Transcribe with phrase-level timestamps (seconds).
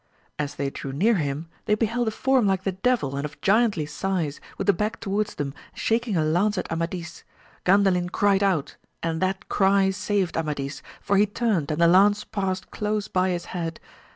[0.39, 3.85] As they drew near him they beheld a form like the Devil, and of giantly
[3.87, 7.23] size, with the back to wards them, shaking a lance at Amadis.
[7.67, 12.71] Gandalin cried out, and that cry saved Amadis, for he turned and the lance passed
[12.71, 13.79] close by his head.